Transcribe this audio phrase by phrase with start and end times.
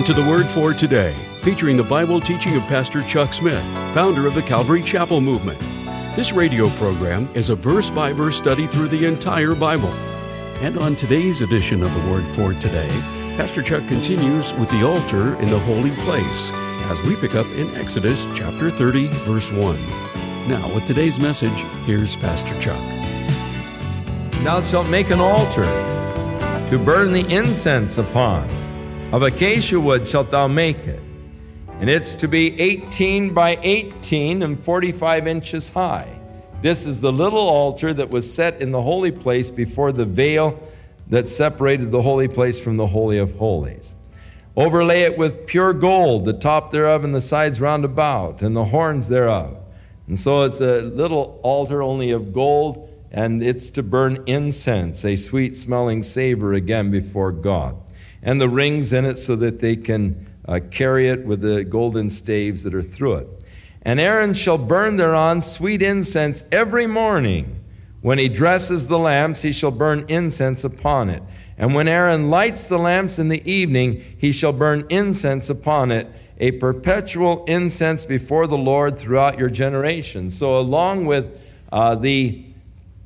[0.00, 4.26] Welcome to the Word for Today, featuring the Bible teaching of Pastor Chuck Smith, founder
[4.26, 5.60] of the Calvary Chapel Movement.
[6.16, 9.92] This radio program is a verse by verse study through the entire Bible.
[10.62, 12.88] And on today's edition of the Word for Today,
[13.36, 16.50] Pastor Chuck continues with the altar in the holy place
[16.88, 19.76] as we pick up in Exodus chapter 30, verse 1.
[20.48, 22.80] Now, with today's message, here's Pastor Chuck.
[24.44, 25.64] Thou shalt make an altar
[26.70, 28.59] to burn the incense upon.
[29.12, 31.00] Of acacia wood shalt thou make it.
[31.80, 36.06] And it's to be 18 by 18 and 45 inches high.
[36.62, 40.60] This is the little altar that was set in the holy place before the veil
[41.08, 43.96] that separated the holy place from the Holy of Holies.
[44.56, 48.64] Overlay it with pure gold, the top thereof and the sides round about, and the
[48.64, 49.56] horns thereof.
[50.06, 55.16] And so it's a little altar only of gold and it's to burn incense, a
[55.16, 57.76] sweet smelling savor again before God.
[58.22, 62.10] And the rings in it so that they can uh, carry it with the golden
[62.10, 63.28] staves that are through it.
[63.82, 67.56] And Aaron shall burn thereon sweet incense every morning.
[68.02, 71.22] When he dresses the lamps, he shall burn incense upon it.
[71.58, 76.08] And when Aaron lights the lamps in the evening, he shall burn incense upon it,
[76.38, 80.36] a perpetual incense before the Lord throughout your generations.
[80.36, 81.38] So, along with
[81.70, 82.44] uh, the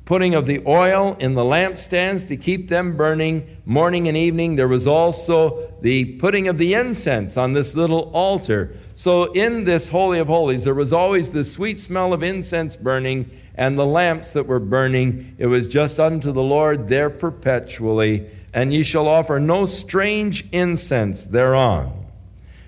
[0.05, 4.55] putting of the oil in the lampstands to keep them burning morning and evening.
[4.55, 8.77] There was also the putting of the incense on this little altar.
[8.93, 13.29] So, in this Holy of Holies, there was always the sweet smell of incense burning
[13.55, 15.35] and the lamps that were burning.
[15.37, 18.29] It was just unto the Lord there perpetually.
[18.53, 22.04] And ye shall offer no strange incense thereon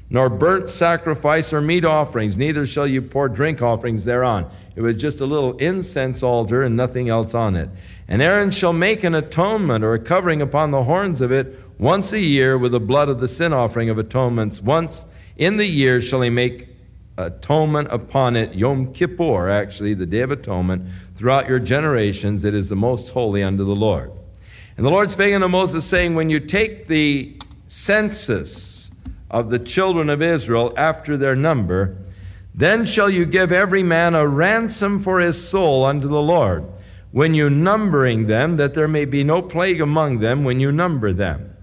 [0.10, 4.50] nor burnt sacrifice or meat offerings, neither shall you pour drink offerings thereon.
[4.76, 7.70] It was just a little incense altar and nothing else on it.
[8.08, 12.14] And Aaron shall make an atonement or a covering upon the horns of it once
[12.14, 14.62] a year with the blood of the sin offering of atonements.
[14.62, 16.70] Once in the year shall he make
[17.18, 22.46] atonement upon it, Yom Kippur, actually, the Day of Atonement, throughout your generations.
[22.46, 24.12] It is the most holy unto the Lord.
[24.78, 27.36] And the Lord spake unto Moses, saying, When you take the
[27.68, 28.67] census
[29.30, 31.98] of the children of Israel after their number,
[32.56, 36.66] then shall you give every man a ransom for his soul unto the Lord,
[37.12, 41.14] when you numbering them, that there may be no plague among them when you number
[41.14, 41.56] them.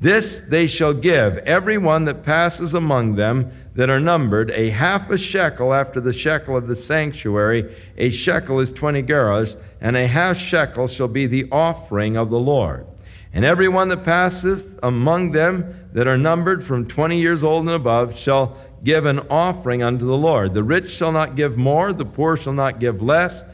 [0.00, 5.08] This they shall give every one that passes among them that are numbered a half
[5.10, 7.74] a shekel after the shekel of the sanctuary.
[7.96, 12.38] A shekel is twenty gerahs, and a half shekel shall be the offering of the
[12.38, 12.84] Lord.
[13.32, 17.70] And every one that passeth among them that are numbered from twenty years old and
[17.70, 20.54] above shall give an offering unto the Lord.
[20.54, 23.44] The rich shall not give more, the poor shall not give less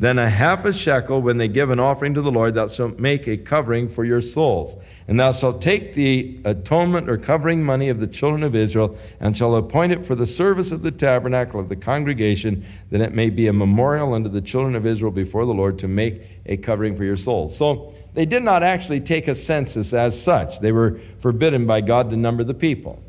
[0.00, 2.54] than a half a shekel when they give an offering to the Lord.
[2.54, 4.76] Thou shalt make a covering for your souls.
[5.08, 9.36] And thou shalt take the atonement or covering money of the children of Israel, and
[9.36, 13.28] shall appoint it for the service of the tabernacle of the congregation, that it may
[13.28, 16.96] be a memorial unto the children of Israel before the Lord to make a covering
[16.96, 17.56] for your souls.
[17.56, 20.58] So they did not actually take a census as such.
[20.58, 23.00] They were forbidden by God to number the people.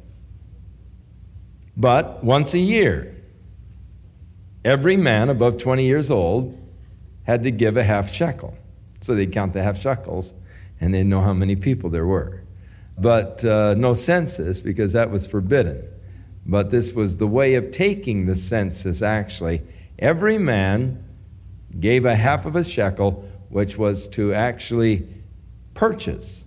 [1.76, 3.16] But once a year,
[4.64, 6.56] every man above 20 years old
[7.24, 8.56] had to give a half shekel.
[9.02, 10.36] So they'd count the half shekels
[10.80, 12.44] and they'd know how many people there were.
[13.00, 15.84] But uh, no census because that was forbidden.
[16.46, 19.64] But this was the way of taking the census actually.
[19.98, 21.04] Every man
[21.80, 25.08] gave a half of a shekel, which was to actually
[25.74, 26.46] purchase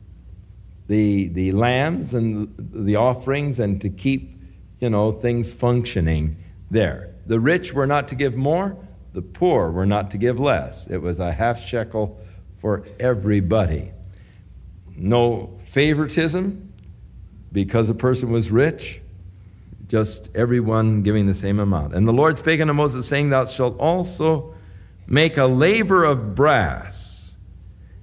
[0.89, 4.33] the, the lambs and the offerings and to keep
[4.83, 6.37] you know, things functioning
[6.69, 7.15] there.
[7.27, 8.77] The rich were not to give more,
[9.13, 10.89] the poor were not to give less.
[10.89, 12.19] It was a half shekel
[12.59, 13.93] for everybody.
[14.97, 16.73] No favoritism
[17.53, 19.01] because a person was rich,
[19.87, 21.95] just everyone giving the same amount.
[21.95, 24.53] And the Lord spake unto Moses, saying, Thou shalt also
[25.07, 27.35] make a laver of brass,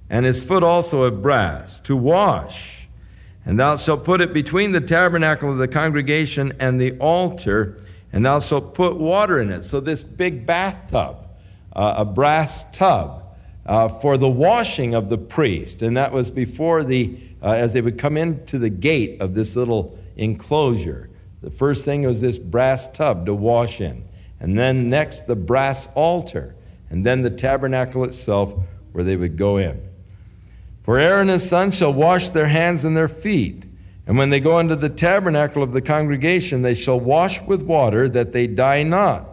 [0.08, 2.80] and his foot also of brass, to wash
[3.44, 7.78] and thou shalt put it between the tabernacle of the congregation and the altar,
[8.12, 9.64] and thou shalt put water in it.
[9.64, 11.16] So, this big bathtub,
[11.74, 13.24] uh, a brass tub,
[13.66, 15.82] uh, for the washing of the priest.
[15.82, 19.56] And that was before the, uh, as they would come into the gate of this
[19.56, 21.08] little enclosure.
[21.42, 24.04] The first thing was this brass tub to wash in.
[24.40, 26.54] And then next, the brass altar.
[26.90, 28.54] And then the tabernacle itself
[28.92, 29.80] where they would go in.
[30.82, 33.64] For Aaron and his sons shall wash their hands and their feet.
[34.06, 38.08] And when they go into the tabernacle of the congregation, they shall wash with water
[38.08, 39.28] that they die not.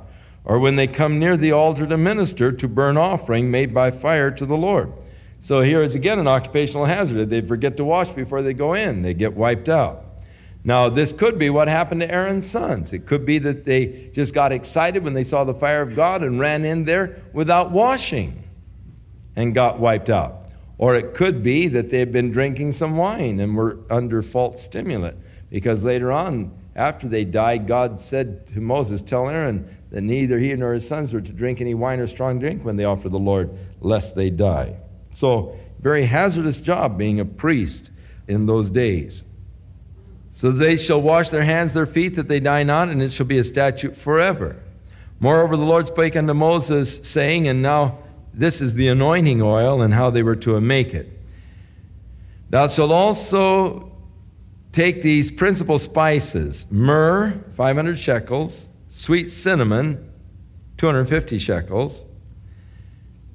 [0.45, 4.29] Or when they come near the altar to minister to burn offering made by fire
[4.31, 4.93] to the Lord.
[5.39, 7.29] So here is again an occupational hazard.
[7.29, 10.05] They forget to wash before they go in, they get wiped out.
[10.67, 12.91] Now, this could be what happened to Aaron's sons.
[12.91, 16.23] It could be that they just got excited when they saw the fire of God
[16.23, 18.43] and ran in there without washing
[19.37, 20.51] and got wiped out.
[20.77, 24.61] Or it could be that they had been drinking some wine and were under false
[24.61, 25.15] stimulant.
[25.49, 30.53] Because later on, after they died, God said to Moses, Tell Aaron that neither he
[30.53, 33.17] nor his sons were to drink any wine or strong drink when they offer the
[33.17, 34.75] Lord, lest they die.
[35.11, 37.91] So, very hazardous job being a priest
[38.27, 39.23] in those days.
[40.37, 43.25] So they shall wash their hands, their feet, that they die not, and it shall
[43.25, 44.55] be a statute forever.
[45.19, 47.97] Moreover, the Lord spake unto Moses, saying, And now
[48.35, 51.09] this is the anointing oil, and how they were to make it.
[52.51, 53.91] Thou shalt also
[54.73, 60.07] take these principal spices myrrh, 500 shekels, sweet cinnamon,
[60.77, 62.05] 250 shekels,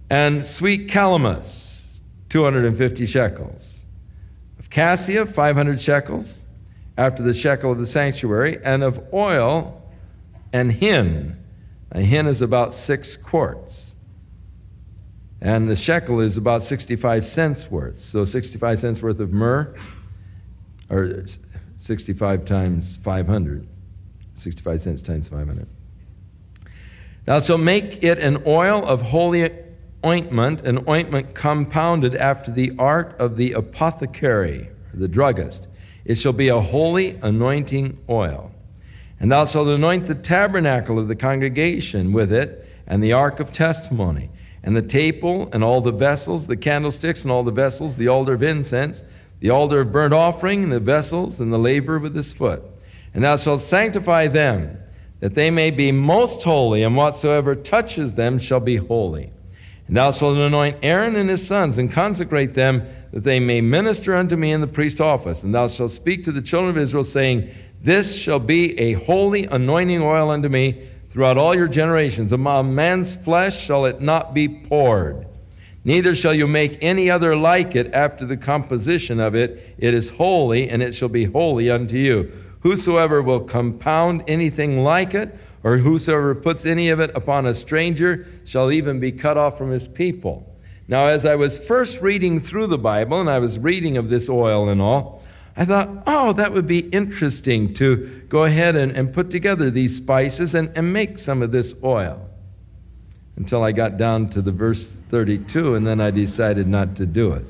[0.09, 3.85] and sweet calamus, 250 shekels,
[4.61, 6.42] of cassia, 500 shekels
[6.97, 9.83] after the shekel of the sanctuary, and of oil
[10.53, 11.37] and hin.
[11.91, 13.95] A hin is about six quarts.
[15.41, 17.99] And the shekel is about 65 cents worth.
[17.99, 19.75] So 65 cents worth of myrrh,
[20.89, 21.25] or
[21.79, 23.67] 65 times 500.
[24.37, 25.67] 65 cents times 500.
[27.25, 29.51] Thou shalt make it an oil of holy
[30.05, 35.69] ointment, an ointment compounded after the art of the apothecary, the druggist.
[36.05, 38.51] It shall be a holy anointing oil.
[39.21, 43.53] And thou shalt anoint the tabernacle of the congregation with it, and the ark of
[43.53, 44.31] testimony,
[44.65, 48.35] and the table, and all the vessels, the candlesticks, and all the vessels, the altar
[48.35, 49.05] of incense,
[49.39, 52.63] the altar of burnt offering, and the vessels, and the laver with his foot.
[53.15, 54.79] And thou shalt sanctify them,
[55.21, 59.31] that they may be most holy, and whatsoever touches them shall be holy.
[59.87, 64.15] And thou shalt anoint Aaron and his sons, and consecrate them that they may minister
[64.17, 65.43] unto me in the priest office.
[65.43, 67.51] And thou shalt speak to the children of Israel, saying,
[67.83, 72.33] This shall be a holy anointing oil unto me throughout all your generations.
[72.33, 75.27] Among man's flesh shall it not be poured.
[75.85, 79.75] Neither shall you make any other like it after the composition of it.
[79.79, 82.33] It is holy, and it shall be holy unto you.
[82.61, 88.27] Whosoever will compound anything like it, or whosoever puts any of it upon a stranger,
[88.45, 90.52] shall even be cut off from his people.
[90.93, 94.29] Now, as I was first reading through the Bible and I was reading of this
[94.29, 95.23] oil and all,
[95.57, 99.97] I thought, oh, that would be interesting to go ahead and, and put together these
[99.97, 102.29] spices and, and make some of this oil.
[103.37, 107.33] Until I got down to the verse 32, and then I decided not to do
[107.33, 107.47] it.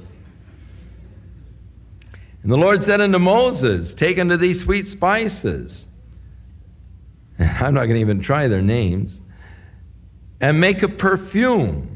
[2.45, 5.89] And the Lord said unto Moses, Take unto these sweet spices.
[7.41, 9.21] I'm not going to even try their names.
[10.41, 11.92] And make a perfume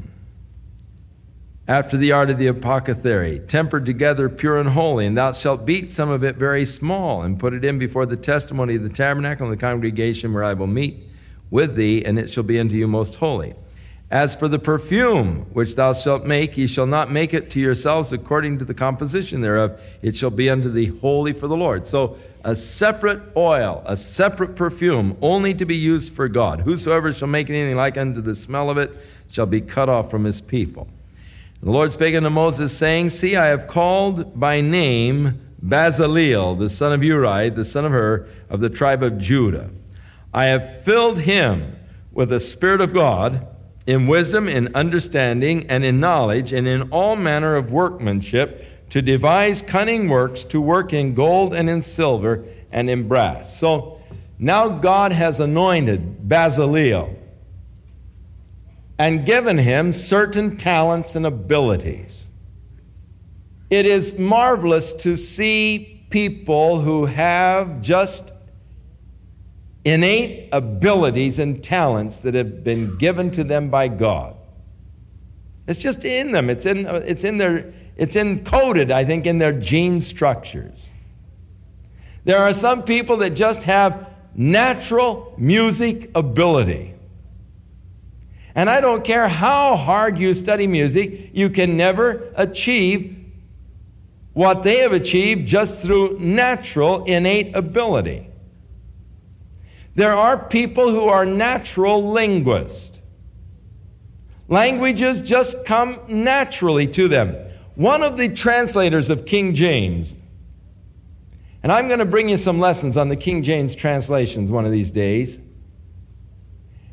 [1.67, 5.05] after the art of the apothecary, tempered together pure and holy.
[5.05, 8.15] And thou shalt beat some of it very small, and put it in before the
[8.15, 11.03] testimony of the tabernacle and the congregation where I will meet
[11.49, 13.53] with thee, and it shall be unto you most holy.
[14.09, 18.13] As for the perfume which thou shalt make, ye shall not make it to yourselves
[18.13, 19.81] according to the composition thereof.
[20.01, 21.85] It shall be unto thee holy for the Lord.
[21.85, 26.61] So, a separate oil, a separate perfume, only to be used for God.
[26.61, 28.95] Whosoever shall make anything like unto the smell of it
[29.29, 30.87] shall be cut off from his people.
[31.67, 36.93] The Lord spake unto Moses, saying, See, I have called by name Bezaleel, the son
[36.93, 39.69] of Uri, the son of Hur, of the tribe of Judah.
[40.33, 41.75] I have filled him
[42.13, 43.45] with the Spirit of God,
[43.85, 49.61] in wisdom, in understanding, and in knowledge, and in all manner of workmanship, to devise
[49.61, 53.59] cunning works, to work in gold and in silver and in brass.
[53.59, 54.01] So
[54.39, 57.16] now God has anointed Bezaleel
[58.99, 62.31] and given him certain talents and abilities.
[63.69, 68.33] It is marvelous to see people who have just
[69.83, 74.35] innate abilities and talents that have been given to them by God.
[75.67, 76.49] It's just in them.
[76.49, 80.91] It's in, it's in their, it's encoded, I think, in their gene structures.
[82.23, 86.93] There are some people that just have natural music ability.
[88.57, 93.15] And I don't care how hard you study music, you can never achieve
[94.33, 98.27] what they have achieved just through natural, innate ability.
[99.93, 102.99] There are people who are natural linguists.
[104.47, 107.35] Languages just come naturally to them.
[107.75, 110.15] One of the translators of King James,
[111.61, 114.71] and I'm going to bring you some lessons on the King James translations one of
[114.71, 115.41] these days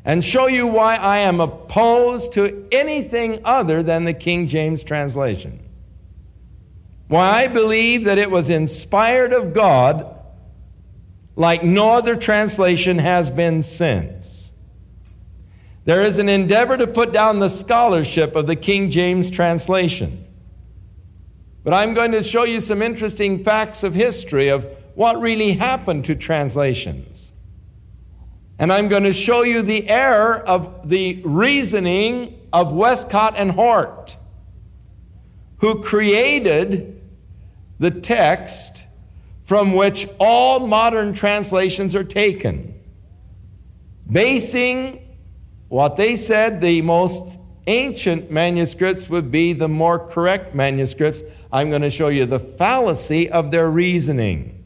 [0.05, 5.59] and show you why I am opposed to anything other than the King James translation.
[7.07, 10.11] Why I believe that it was inspired of God
[11.35, 14.53] like no other translation has been since.
[15.85, 20.25] There is an endeavor to put down the scholarship of the King James translation.
[21.63, 26.05] But I'm going to show you some interesting facts of history of what really happened
[26.05, 27.33] to translations.
[28.57, 34.15] And I'm going to show you the error of the reasoning of Westcott and Hort,
[35.57, 37.01] who created
[37.79, 38.83] the text
[39.45, 42.79] from which all modern translations are taken,
[44.09, 45.01] basing
[45.67, 51.23] what they said the most ancient manuscripts would be the more correct manuscripts.
[51.51, 54.63] I'm going to show you the fallacy of their reasoning.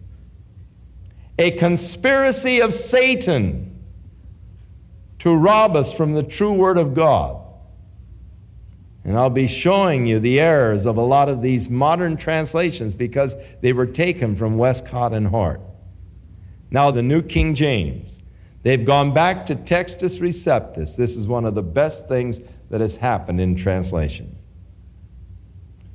[1.39, 3.68] A conspiracy of Satan
[5.19, 7.45] to rob us from the true Word of God.
[9.03, 13.35] And I'll be showing you the errors of a lot of these modern translations because
[13.61, 15.61] they were taken from Westcott and Hort.
[16.71, 18.21] Now, the New King James,
[18.63, 20.95] they've gone back to Textus Receptus.
[20.95, 24.35] This is one of the best things that has happened in translation.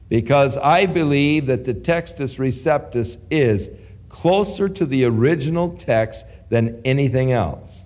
[0.09, 3.71] Because I believe that the Textus Receptus is
[4.09, 7.84] closer to the original text than anything else.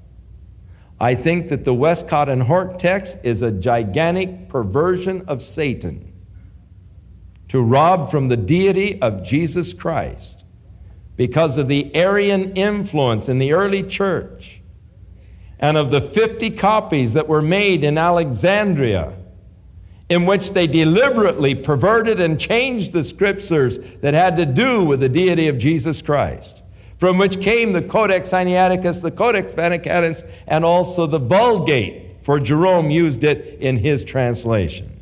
[1.00, 6.12] I think that the Westcott and Hort text is a gigantic perversion of Satan
[7.48, 10.44] to rob from the deity of Jesus Christ.
[11.16, 14.60] Because of the Arian influence in the early church
[15.58, 19.16] and of the 50 copies that were made in Alexandria
[20.08, 25.08] in which they deliberately perverted and changed the scriptures that had to do with the
[25.08, 26.62] deity of Jesus Christ
[26.98, 32.90] from which came the Codex Sinaiticus, the Codex Vaticanus, and also the Vulgate, for Jerome
[32.90, 34.98] used it in his translation.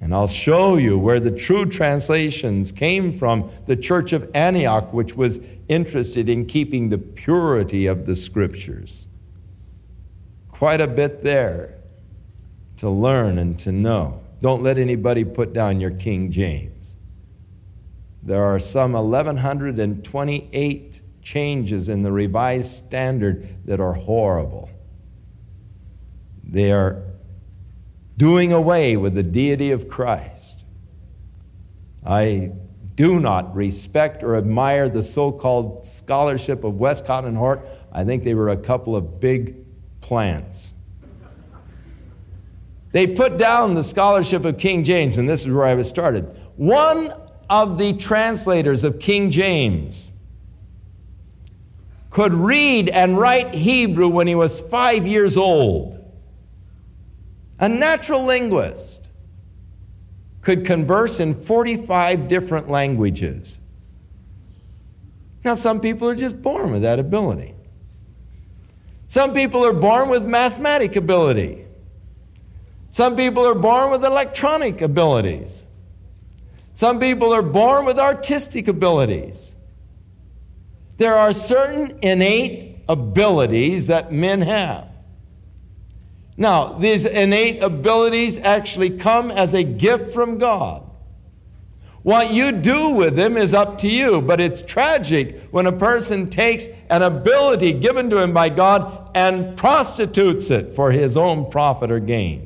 [0.00, 5.16] And I'll show you where the true translations came from the Church of Antioch, which
[5.16, 9.08] was interested in keeping the purity of the Scriptures.
[10.50, 11.74] Quite a bit there
[12.76, 14.20] to learn and to know.
[14.40, 16.75] Don't let anybody put down your King James.
[18.26, 24.68] There are some 1,128 changes in the Revised Standard that are horrible.
[26.42, 27.04] They are
[28.16, 30.64] doing away with the deity of Christ.
[32.04, 32.50] I
[32.96, 37.64] do not respect or admire the so called scholarship of Westcott and Hort.
[37.92, 39.54] I think they were a couple of big
[40.00, 40.72] plants.
[42.90, 46.36] They put down the scholarship of King James, and this is where I was started.
[46.56, 47.12] One
[47.48, 50.10] of the translators of King James
[52.10, 56.02] could read and write Hebrew when he was five years old.
[57.58, 59.08] A natural linguist
[60.40, 63.60] could converse in 45 different languages.
[65.44, 67.54] Now, some people are just born with that ability.
[69.08, 71.66] Some people are born with mathematic ability.
[72.88, 75.65] Some people are born with electronic abilities.
[76.76, 79.56] Some people are born with artistic abilities.
[80.98, 84.86] There are certain innate abilities that men have.
[86.36, 90.82] Now, these innate abilities actually come as a gift from God.
[92.02, 96.28] What you do with them is up to you, but it's tragic when a person
[96.28, 101.90] takes an ability given to him by God and prostitutes it for his own profit
[101.90, 102.45] or gain.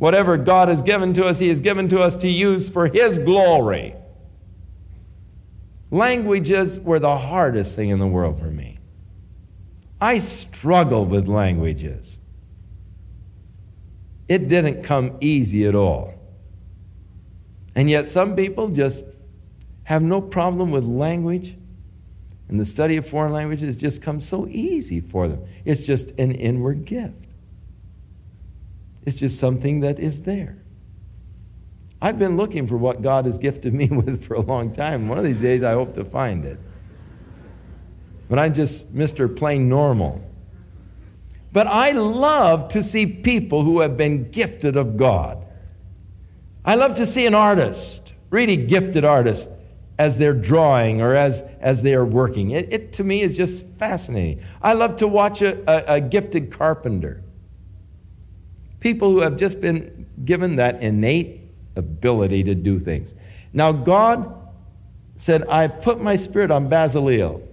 [0.00, 3.18] Whatever God has given to us, He has given to us to use for His
[3.18, 3.94] glory.
[5.90, 8.78] Languages were the hardest thing in the world for me.
[10.00, 12.18] I struggled with languages.
[14.26, 16.14] It didn't come easy at all.
[17.74, 19.02] And yet, some people just
[19.82, 21.54] have no problem with language,
[22.48, 25.44] and the study of foreign languages just comes so easy for them.
[25.66, 27.19] It's just an inward gift.
[29.04, 30.58] It's just something that is there.
[32.02, 35.08] I've been looking for what God has gifted me with for a long time.
[35.08, 36.58] One of these days, I hope to find it.
[38.28, 39.34] But I'm just Mr.
[39.34, 40.24] Plain Normal.
[41.52, 45.44] But I love to see people who have been gifted of God.
[46.64, 49.48] I love to see an artist, really gifted artist,
[49.98, 52.52] as they're drawing or as, as they are working.
[52.52, 54.42] It, it to me is just fascinating.
[54.62, 57.22] I love to watch a, a, a gifted carpenter.
[58.80, 61.40] People who have just been given that innate
[61.76, 63.14] ability to do things.
[63.52, 64.36] Now, God
[65.16, 67.46] said, I've put my spirit on Bezaleel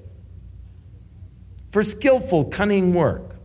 [1.72, 3.36] for skillful, cunning work.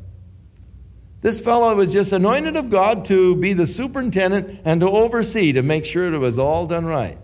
[1.23, 5.63] This fellow was just anointed of God to be the superintendent and to oversee, to
[5.63, 7.19] make sure it was all done right.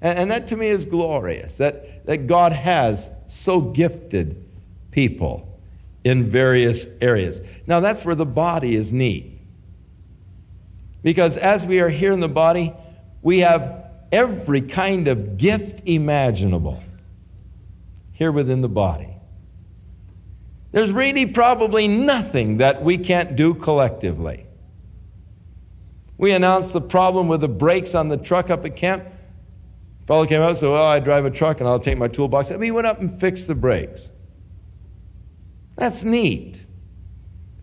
[0.00, 4.44] And, and that to me is glorious that, that God has so gifted
[4.90, 5.60] people
[6.04, 7.40] in various areas.
[7.66, 9.37] Now, that's where the body is neat.
[11.02, 12.74] Because as we are here in the body,
[13.22, 16.82] we have every kind of gift imaginable
[18.12, 19.14] here within the body.
[20.72, 24.44] There's really probably nothing that we can't do collectively.
[26.18, 29.04] We announced the problem with the brakes on the truck up at camp.
[30.06, 32.50] Fellow came up and said, Well, I drive a truck and I'll take my toolbox.
[32.50, 34.10] And he went up and fixed the brakes.
[35.76, 36.64] That's neat.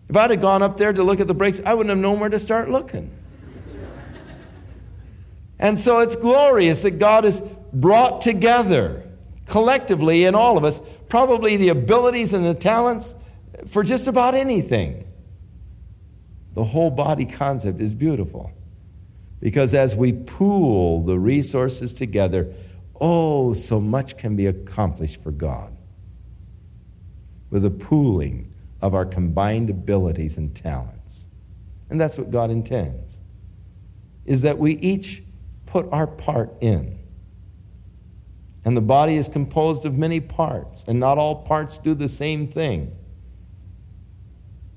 [0.08, 2.18] If I'd have gone up there to look at the brakes, I wouldn't have known
[2.18, 3.10] where to start looking.
[5.58, 7.40] And so it's glorious that God has
[7.72, 9.02] brought together
[9.46, 13.14] collectively in all of us probably the abilities and the talents
[13.68, 15.06] for just about anything.
[16.54, 18.50] The whole body concept is beautiful
[19.40, 22.52] because as we pool the resources together,
[23.00, 25.76] oh, so much can be accomplished for God
[27.50, 31.26] with the pooling of our combined abilities and talents.
[31.90, 33.20] And that's what God intends.
[34.24, 35.22] Is that we each
[35.76, 36.98] put our part in.
[38.64, 42.48] And the body is composed of many parts, and not all parts do the same
[42.48, 42.96] thing.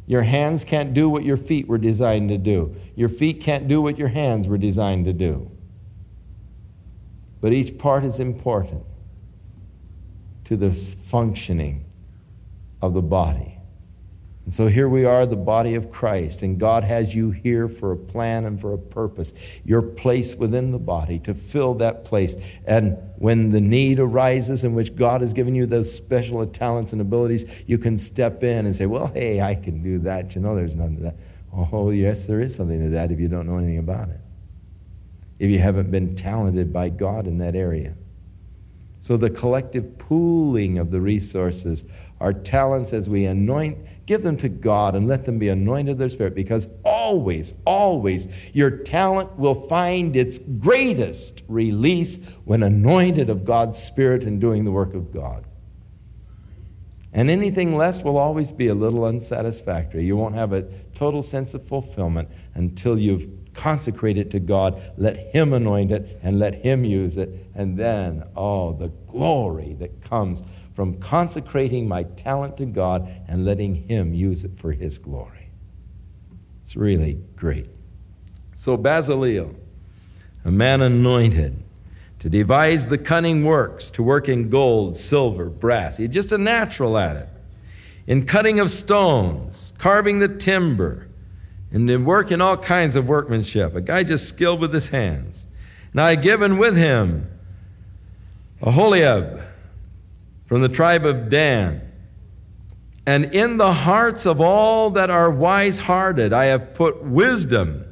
[0.07, 2.75] Your hands can't do what your feet were designed to do.
[2.97, 5.49] Your feet can't do what your hands were designed to do.
[7.39, 8.83] But each part is important
[10.43, 11.85] to the functioning
[12.81, 13.58] of the body.
[14.49, 17.91] And so here we are, the body of Christ, and God has you here for
[17.91, 19.31] a plan and for a purpose.
[19.63, 22.35] Your place within the body to fill that place.
[22.65, 26.99] And when the need arises in which God has given you those special talents and
[26.99, 30.33] abilities, you can step in and say, Well, hey, I can do that.
[30.33, 31.15] You know, there's none of that.
[31.53, 34.19] Oh, yes, there is something to that if you don't know anything about it.
[35.37, 37.93] If you haven't been talented by God in that area.
[38.99, 41.85] So the collective pooling of the resources
[42.19, 45.97] our talents as we anoint, give them to God and let them be anointed of
[45.97, 53.45] their spirit because always, always your talent will find its greatest release when anointed of
[53.45, 55.45] God's spirit and doing the work of God.
[57.13, 60.05] And anything less will always be a little unsatisfactory.
[60.05, 65.53] You won't have a total sense of fulfillment until you've consecrated to God, let Him
[65.53, 67.29] anoint it, and let Him use it.
[67.55, 70.43] And then, oh, the glory that comes
[70.79, 75.49] from consecrating my talent to God and letting Him use it for His glory.
[76.63, 77.67] It's really great.
[78.55, 79.53] So, Bezaleel,
[80.45, 81.61] a man anointed
[82.19, 85.97] to devise the cunning works, to work in gold, silver, brass.
[85.97, 87.27] He's just a natural at it.
[88.07, 91.09] In cutting of stones, carving the timber,
[91.73, 93.75] and in work in all kinds of workmanship.
[93.75, 95.45] A guy just skilled with his hands.
[95.91, 97.29] And I given with him
[98.61, 99.48] Aholiab,
[100.49, 101.79] from the tribe of Dan.
[103.05, 107.85] And in the hearts of all that are wise hearted, I have put wisdom,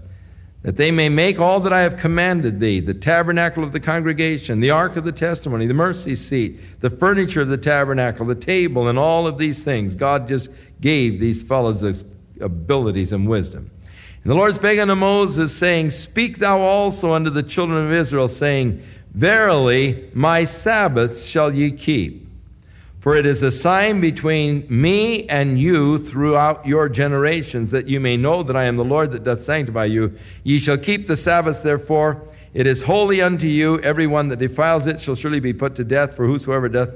[0.63, 4.59] that they may make all that I have commanded thee the tabernacle of the congregation,
[4.59, 8.87] the ark of the testimony, the mercy seat, the furniture of the tabernacle, the table,
[8.87, 9.95] and all of these things.
[9.95, 10.49] God just
[10.81, 12.03] gave these fellows this
[12.41, 13.69] abilities and wisdom.
[14.23, 18.27] And the Lord spake unto Moses, saying, Speak thou also unto the children of Israel,
[18.27, 22.26] saying, Verily, my Sabbaths shall ye keep.
[23.07, 28.17] For it is a sign between me and you throughout your generations, that you may
[28.17, 30.13] know that I am the Lord that doth sanctify you.
[30.43, 32.27] Ye shall keep the Sabbath, therefore.
[32.53, 33.79] It is holy unto you.
[33.79, 36.17] Every one that defiles it shall surely be put to death.
[36.17, 36.89] For whosoever doth,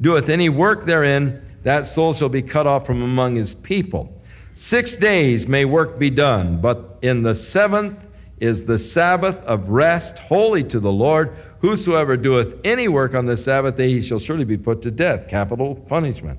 [0.00, 4.16] doeth any work therein, that soul shall be cut off from among his people.
[4.52, 8.06] Six days may work be done, but in the seventh
[8.38, 11.34] is the Sabbath of rest, holy to the Lord.
[11.60, 15.28] Whosoever doeth any work on the Sabbath day, he shall surely be put to death.
[15.28, 16.38] Capital punishment.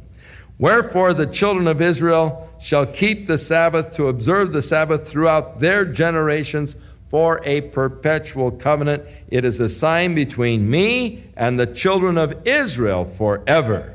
[0.59, 5.85] Wherefore the children of Israel shall keep the Sabbath to observe the Sabbath throughout their
[5.85, 6.75] generations
[7.09, 9.03] for a perpetual covenant.
[9.29, 13.93] It is a sign between me and the children of Israel forever.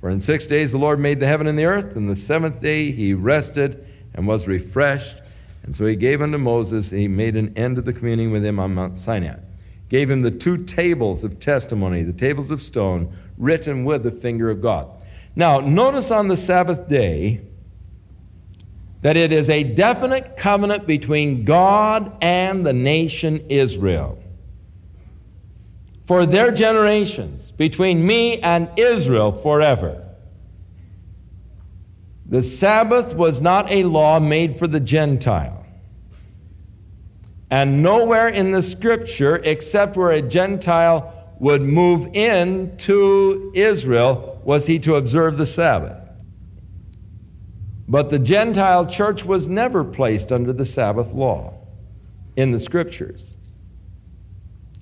[0.00, 2.60] For in six days the Lord made the heaven and the earth, and the seventh
[2.60, 5.20] day he rested and was refreshed.
[5.66, 8.58] And so he gave unto Moses, he made an end of the communing with him
[8.58, 9.36] on Mount Sinai.
[9.88, 14.48] Gave him the two tables of testimony, the tables of stone, written with the finger
[14.48, 14.88] of God.
[15.34, 17.40] Now, notice on the Sabbath day
[19.02, 24.18] that it is a definite covenant between God and the nation Israel.
[26.06, 30.05] For their generations, between me and Israel forever.
[32.28, 35.64] The Sabbath was not a law made for the Gentile.
[37.50, 44.66] And nowhere in the scripture, except where a Gentile would move in to Israel, was
[44.66, 45.98] he to observe the Sabbath.
[47.88, 51.54] But the Gentile church was never placed under the Sabbath law
[52.34, 53.36] in the scriptures.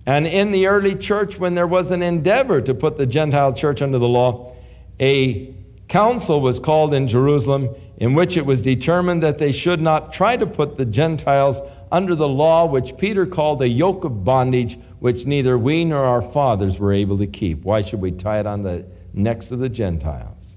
[0.06, 3.82] And in the early church, when there was an endeavor to put the Gentile church
[3.82, 4.54] under the law,
[5.00, 5.54] a
[5.94, 10.36] council was called in Jerusalem in which it was determined that they should not try
[10.36, 15.24] to put the Gentiles under the law, which Peter called a yoke of bondage, which
[15.24, 17.62] neither we nor our fathers were able to keep.
[17.62, 20.56] Why should we tie it on the necks of the Gentiles?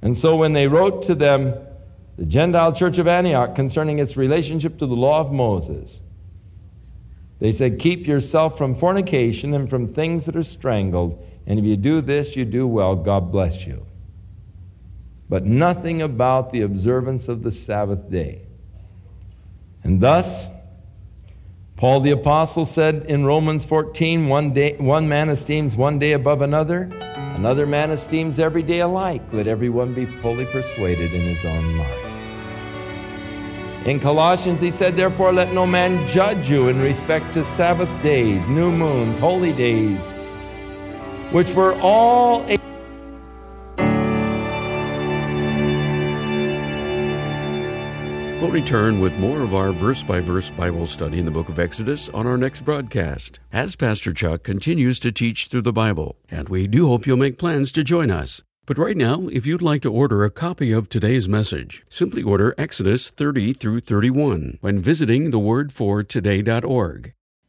[0.00, 1.52] And so when they wrote to them,
[2.16, 6.00] the Gentile church of Antioch, concerning its relationship to the law of Moses,
[7.38, 11.76] they said, Keep yourself from fornication and from things that are strangled, and if you
[11.76, 12.96] do this, you do well.
[12.96, 13.84] God bless you.
[15.28, 18.42] But nothing about the observance of the Sabbath day.
[19.82, 20.48] And thus,
[21.76, 26.40] Paul the Apostle said in Romans 14, one, day, one man esteems one day above
[26.40, 26.90] another,
[27.34, 29.22] another man esteems every day alike.
[29.32, 32.00] Let everyone be fully persuaded in his own mind.
[33.86, 38.48] In Colossians, he said, Therefore, let no man judge you in respect to Sabbath days,
[38.48, 40.14] new moons, holy days,
[41.34, 42.44] which were all.
[42.48, 42.58] A-
[48.40, 51.58] We'll return with more of our verse by verse Bible study in the book of
[51.58, 56.50] Exodus on our next broadcast as Pastor Chuck continues to teach through the Bible, and
[56.50, 58.42] we do hope you'll make plans to join us.
[58.66, 62.54] But right now, if you'd like to order a copy of today's message, simply order
[62.58, 67.14] Exodus 30 through 31 when visiting thewordfortoday.org.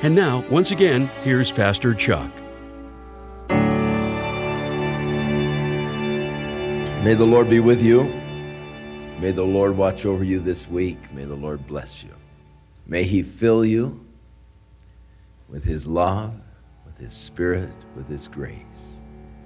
[0.00, 2.30] And now, once again, here's Pastor Chuck.
[7.04, 8.04] May the Lord be with you.
[9.20, 10.98] May the Lord watch over you this week.
[11.12, 12.14] May the Lord bless you.
[12.86, 13.98] May He fill you
[15.48, 16.32] with His love,
[16.86, 19.00] with His Spirit, with His grace.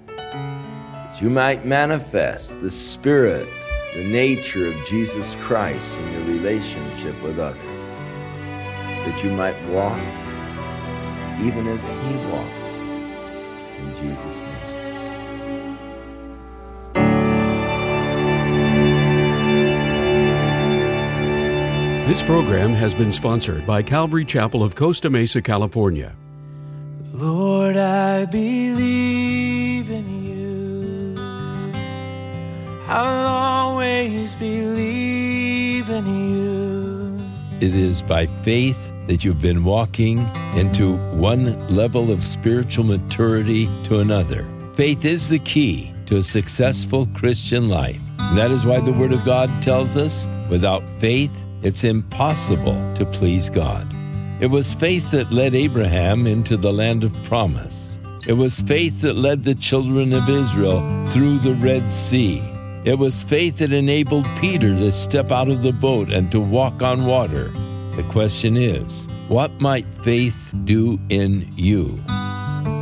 [0.06, 3.48] That you might manifest the Spirit,
[3.94, 7.88] the nature of Jesus Christ in your relationship with others.
[9.06, 9.98] That you might walk
[11.42, 12.50] even as He walked.
[13.78, 14.72] In Jesus' name.
[22.06, 26.14] This program has been sponsored by Calvary Chapel of Costa Mesa, California.
[27.12, 31.14] Lord, I believe in you.
[32.86, 36.61] I'll always believe in you.
[37.62, 44.00] It is by faith that you've been walking into one level of spiritual maturity to
[44.00, 44.50] another.
[44.74, 48.00] Faith is the key to a successful Christian life.
[48.18, 51.30] And that is why the Word of God tells us without faith,
[51.62, 53.86] it's impossible to please God.
[54.40, 57.96] It was faith that led Abraham into the land of promise.
[58.26, 62.42] It was faith that led the children of Israel through the Red Sea.
[62.84, 66.82] It was faith that enabled Peter to step out of the boat and to walk
[66.82, 67.50] on water.
[67.94, 71.96] The question is, what might faith do in you?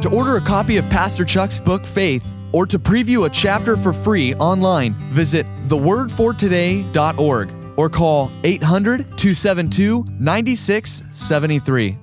[0.00, 3.92] To order a copy of Pastor Chuck's book Faith or to preview a chapter for
[3.92, 11.98] free online, visit thewordfortoday.org or call 800 272 9673.